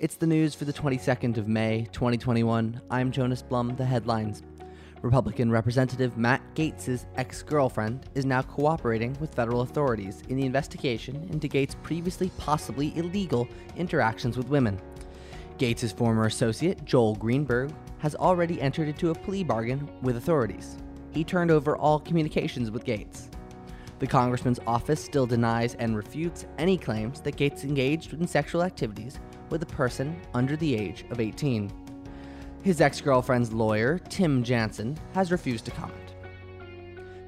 [0.00, 2.80] It's the news for the 22nd of May, 2021.
[2.90, 4.42] I'm Jonas Blum, the headlines.
[5.02, 11.28] Republican Representative Matt Gaetz' ex girlfriend is now cooperating with federal authorities in the investigation
[11.30, 14.80] into Gaetz' previously possibly illegal interactions with women.
[15.58, 20.78] Gaetz' former associate, Joel Greenberg, has already entered into a plea bargain with authorities.
[21.10, 23.28] He turned over all communications with Gaetz.
[23.98, 29.20] The congressman's office still denies and refutes any claims that Gaetz engaged in sexual activities
[29.50, 31.70] with a person under the age of 18.
[32.62, 35.96] His ex girlfriend's lawyer, Tim Jansen, has refused to comment.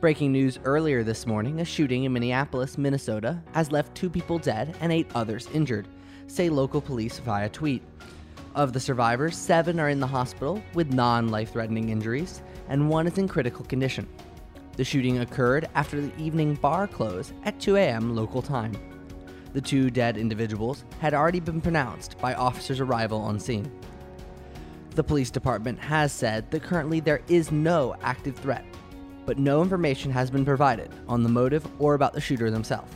[0.00, 4.76] Breaking news earlier this morning a shooting in Minneapolis, Minnesota, has left two people dead
[4.80, 5.88] and eight others injured,
[6.28, 7.82] say local police via tweet.
[8.54, 13.06] Of the survivors, seven are in the hospital with non life threatening injuries, and one
[13.06, 14.08] is in critical condition.
[14.76, 18.14] The shooting occurred after the evening bar close at 2 a.m.
[18.14, 18.72] local time.
[19.52, 23.70] The two dead individuals had already been pronounced by officers' arrival on scene.
[24.90, 28.64] The police department has said that currently there is no active threat,
[29.24, 32.92] but no information has been provided on the motive or about the shooter themselves.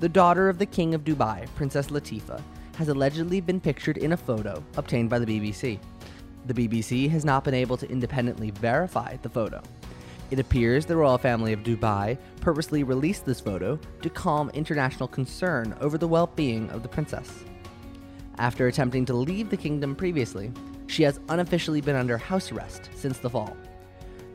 [0.00, 2.42] The daughter of the King of Dubai, Princess Latifa,
[2.76, 5.78] has allegedly been pictured in a photo obtained by the BBC.
[6.46, 9.62] The BBC has not been able to independently verify the photo,
[10.32, 15.76] it appears the royal family of Dubai purposely released this photo to calm international concern
[15.82, 17.44] over the well being of the princess.
[18.38, 20.50] After attempting to leave the kingdom previously,
[20.86, 23.54] she has unofficially been under house arrest since the fall.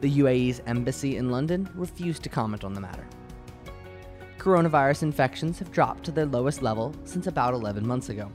[0.02, 3.08] The UAE's embassy in London refused to comment on the matter.
[4.38, 8.32] Coronavirus infections have dropped to their lowest level since about 11 months ago,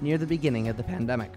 [0.00, 1.30] near the beginning of the pandemic.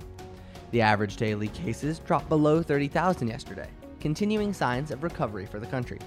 [0.71, 5.99] The average daily cases dropped below 30,000 yesterday, continuing signs of recovery for the country.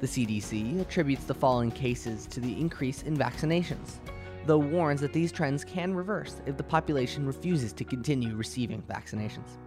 [0.00, 3.98] The CDC attributes the fall in cases to the increase in vaccinations,
[4.46, 9.58] though warns that these trends can reverse if the population refuses to continue receiving vaccinations.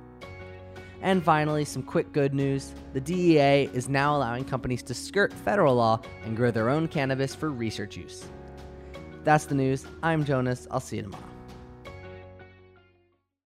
[1.02, 5.76] And finally, some quick good news the DEA is now allowing companies to skirt federal
[5.76, 8.26] law and grow their own cannabis for research use.
[9.24, 9.86] That's the news.
[10.04, 10.68] I'm Jonas.
[10.72, 11.35] I'll see you tomorrow.